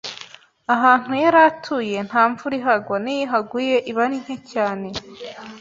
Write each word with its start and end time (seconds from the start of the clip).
ahantuyaratuye 0.73 1.97
Nta 2.07 2.21
mvura 2.29 2.55
ihagwa, 2.59 2.95
n’iyo 3.03 3.21
ihaguye 3.25 3.75
iba 3.89 4.01
ari 4.05 4.17
nke 4.23 4.35
cyane. 4.51 4.89